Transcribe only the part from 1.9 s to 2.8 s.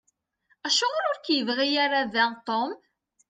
da Tom?